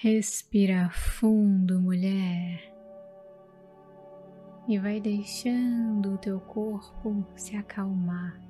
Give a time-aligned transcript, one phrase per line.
[0.00, 2.72] Respira fundo, mulher.
[4.68, 8.40] E vai deixando o teu corpo se acalmar.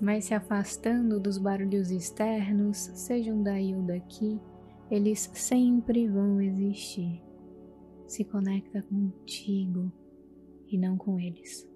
[0.00, 4.40] Vai se afastando dos barulhos externos, sejam daí ou daqui,
[4.90, 7.22] eles sempre vão existir.
[8.04, 9.92] Se conecta contigo
[10.66, 11.70] e não com eles.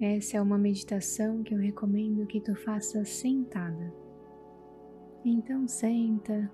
[0.00, 3.92] Essa é uma meditação que eu recomendo que tu faça sentada.
[5.22, 6.50] Então senta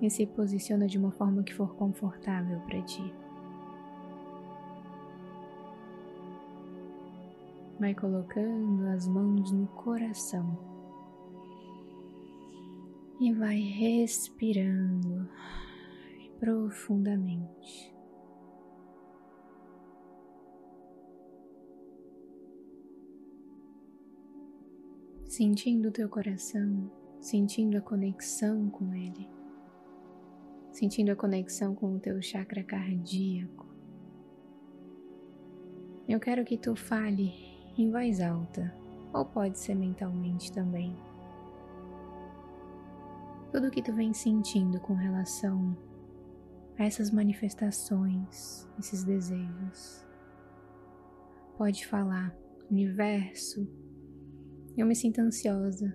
[0.00, 3.12] e se posiciona de uma forma que for confortável para ti.
[7.80, 10.56] Vai colocando as mãos no coração
[13.20, 15.28] e vai respirando
[16.38, 17.97] profundamente.
[25.28, 26.90] Sentindo o teu coração,
[27.20, 29.28] sentindo a conexão com ele,
[30.72, 33.66] sentindo a conexão com o teu chakra cardíaco.
[36.08, 37.30] Eu quero que tu fale
[37.76, 38.74] em voz alta,
[39.12, 40.96] ou pode ser mentalmente também.
[43.52, 45.76] Tudo o que tu vem sentindo com relação
[46.78, 50.06] a essas manifestações, esses desejos.
[51.58, 52.34] Pode falar,
[52.70, 53.68] universo,
[54.80, 55.92] eu me sinto ansiosa.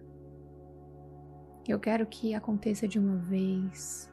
[1.66, 4.12] Eu quero que aconteça de uma vez.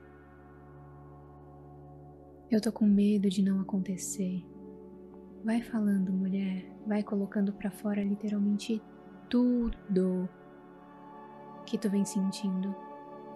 [2.48, 4.44] Eu tô com medo de não acontecer.
[5.44, 8.80] Vai falando, mulher, vai colocando para fora literalmente
[9.28, 10.28] tudo
[11.66, 12.72] que tu vem sentindo.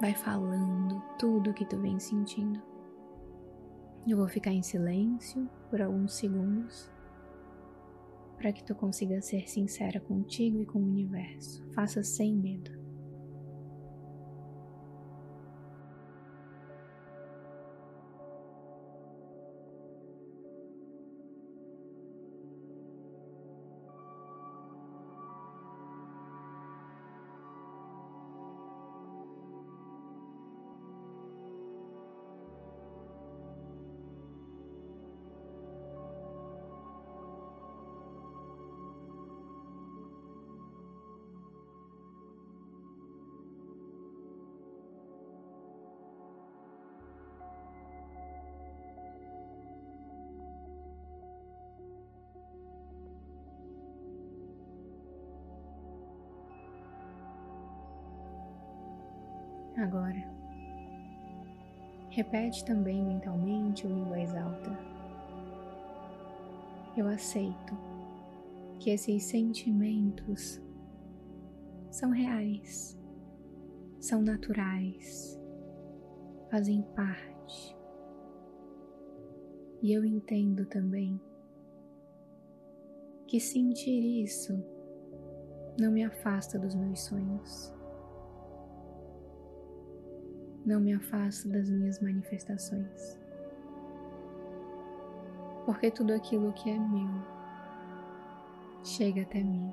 [0.01, 2.63] Vai falando tudo que tu vem sentindo.
[4.07, 6.94] Eu vou ficar em silêncio por alguns segundos
[8.37, 11.65] para que tu consiga ser sincera contigo e com o universo.
[11.73, 12.84] Faça sem medo.
[59.85, 60.25] Agora,
[62.09, 64.71] repete também mentalmente ou em voz alta.
[66.97, 67.77] Eu aceito
[68.81, 70.59] que esses sentimentos
[71.91, 72.99] são reais,
[74.01, 75.39] são naturais,
[76.51, 77.77] fazem parte.
[79.83, 81.21] E eu entendo também
[83.27, 84.59] que sentir isso
[85.79, 87.75] não me afasta dos meus sonhos
[90.65, 93.19] não me afasto das minhas manifestações.
[95.67, 97.09] Porque tudo aquilo que é meu
[98.83, 99.73] chega até mim.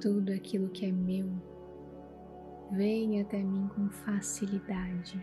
[0.00, 1.30] Tudo aquilo que é meu
[2.72, 5.22] vem até mim com facilidade.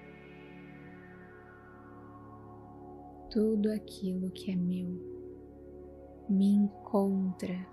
[3.30, 5.14] Tudo aquilo que é meu
[6.30, 7.66] me encontra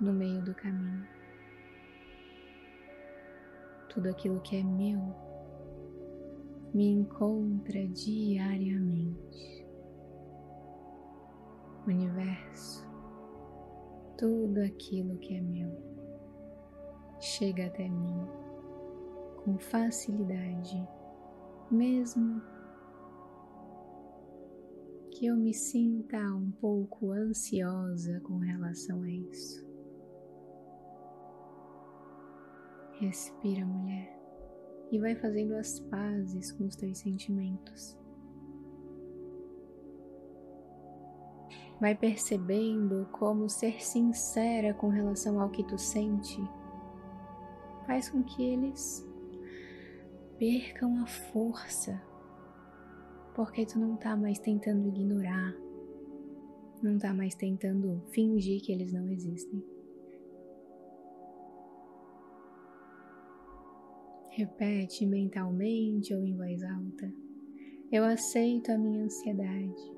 [0.00, 1.06] no meio do caminho
[3.92, 5.00] tudo aquilo que é meu
[6.72, 9.66] me encontra diariamente.
[11.86, 12.86] Universo,
[14.16, 15.70] tudo aquilo que é meu
[17.20, 18.26] chega até mim
[19.44, 20.88] com facilidade,
[21.70, 22.40] mesmo
[25.10, 29.71] que eu me sinta um pouco ansiosa com relação a isso.
[33.02, 34.16] Respira, mulher,
[34.92, 37.98] e vai fazendo as pazes com os teus sentimentos.
[41.80, 46.40] Vai percebendo como ser sincera com relação ao que tu sente
[47.88, 49.04] faz com que eles
[50.38, 52.00] percam a força,
[53.34, 55.52] porque tu não tá mais tentando ignorar,
[56.80, 59.71] não tá mais tentando fingir que eles não existem.
[64.34, 67.12] Repete mentalmente ou em voz alta.
[67.92, 69.92] Eu aceito a minha ansiedade.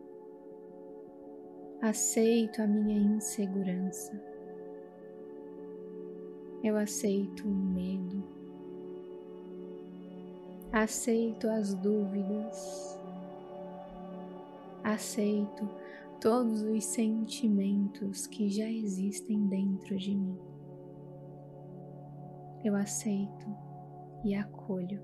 [1.80, 4.20] Aceito a minha insegurança.
[6.64, 8.24] Eu aceito o medo.
[10.72, 12.98] Aceito as dúvidas.
[14.82, 15.70] Aceito
[16.20, 20.36] todos os sentimentos que já existem dentro de mim.
[22.64, 23.73] Eu aceito
[24.24, 25.00] e acolho.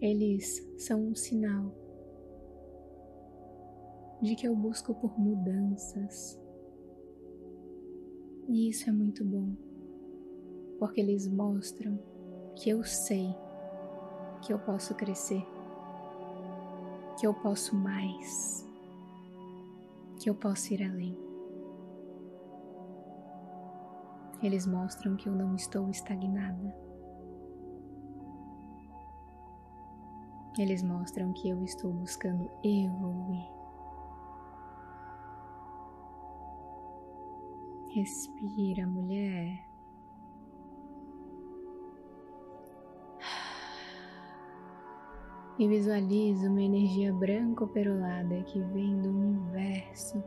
[0.00, 1.72] Eles são um sinal
[4.20, 6.40] de que eu busco por mudanças.
[8.48, 9.54] E isso é muito bom,
[10.78, 11.98] porque eles mostram
[12.56, 13.34] que eu sei
[14.42, 15.42] que eu posso crescer
[17.16, 18.66] que eu posso mais,
[20.18, 21.23] que eu posso ir além.
[24.44, 26.76] Eles mostram que eu não estou estagnada.
[30.58, 33.50] Eles mostram que eu estou buscando evoluir.
[37.94, 39.66] Respira, mulher.
[45.56, 50.20] e visualize uma energia branca perolada que vem do universo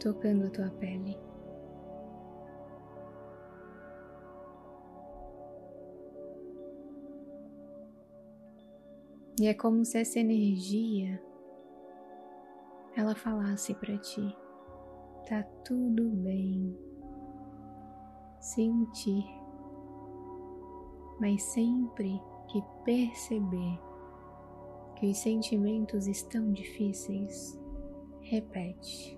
[0.00, 1.27] tocando a tua pele.
[9.40, 11.22] E é como se essa energia
[12.96, 14.36] ela falasse para ti:
[15.28, 16.76] tá tudo bem.
[18.40, 19.24] Sentir,
[21.20, 23.78] mas sempre que perceber
[24.96, 27.56] que os sentimentos estão difíceis,
[28.20, 29.16] repete: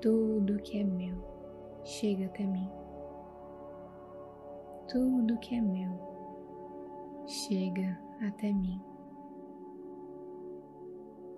[0.00, 1.16] tudo que é meu
[1.84, 2.70] chega até mim.
[4.88, 5.92] Tudo que é meu
[7.26, 8.91] chega até mim.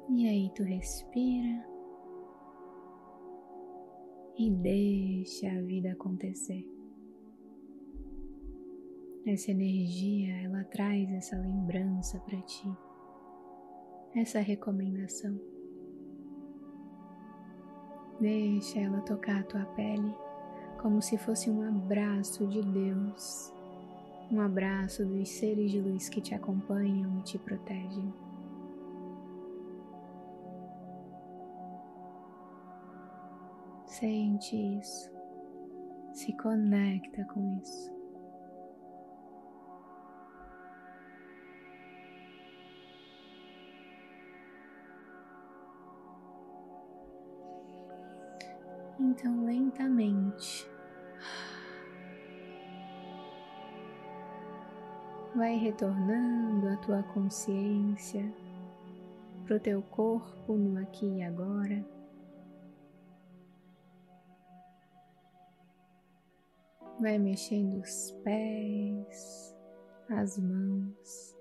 [0.09, 1.67] E aí tu respira
[4.39, 6.69] e deixa a vida acontecer.
[9.27, 12.69] Essa energia, ela traz essa lembrança para ti
[14.15, 15.39] essa recomendação.
[18.21, 20.15] Deixa ela tocar a tua pele
[20.81, 23.53] como se fosse um abraço de Deus,
[24.31, 28.13] um abraço dos seres de luz que te acompanham e te protegem.
[33.95, 35.09] Sente isso,
[36.13, 37.95] se conecta com isso.
[48.99, 50.69] Então, lentamente,
[55.37, 58.29] vai retornando a tua consciência
[59.45, 61.94] para o teu corpo no aqui e agora.
[67.01, 69.55] Vai mexendo os pés,
[70.09, 71.37] as mãos.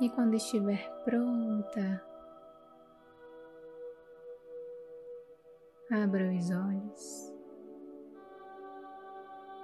[0.00, 2.04] E quando estiver pronta,
[5.90, 7.32] abra os olhos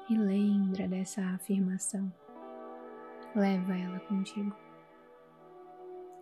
[0.08, 2.12] e lembra dessa afirmação.
[3.34, 4.54] Leva ela contigo.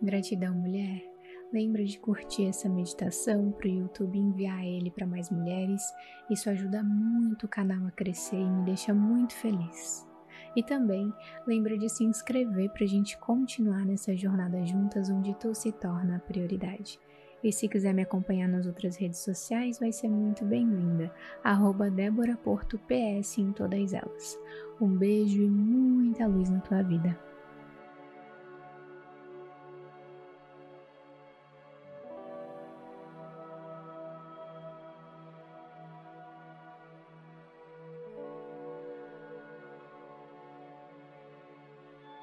[0.01, 1.10] Gratidão, mulher.
[1.53, 5.81] Lembra de curtir essa meditação para o YouTube enviar ele para mais mulheres.
[6.29, 10.07] Isso ajuda muito o canal a crescer e me deixa muito feliz.
[10.55, 11.13] E também
[11.45, 16.15] lembra de se inscrever para a gente continuar nessa jornada juntas onde tu se torna
[16.15, 16.97] a prioridade.
[17.43, 21.13] E se quiser me acompanhar nas outras redes sociais, vai ser muito bem-vinda.
[21.43, 24.39] Arroba Débora Porto PS em todas elas.
[24.79, 27.30] Um beijo e muita luz na tua vida.